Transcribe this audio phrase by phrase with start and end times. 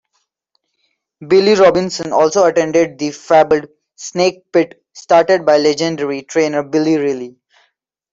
[1.27, 3.67] Billy Robinson also attended the fabled
[3.97, 7.35] "Snake Pit" started by legendary trainer Billy Riley.